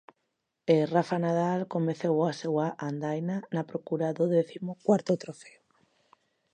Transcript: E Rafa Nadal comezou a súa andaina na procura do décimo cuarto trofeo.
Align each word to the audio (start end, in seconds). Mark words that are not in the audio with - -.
E 0.73 0.75
Rafa 0.95 1.17
Nadal 1.25 1.59
comezou 1.75 2.15
a 2.23 2.31
súa 2.41 2.67
andaina 2.89 3.37
na 3.55 3.63
procura 3.69 4.07
do 4.17 4.25
décimo 4.35 4.71
cuarto 4.85 5.13
trofeo. 5.23 5.61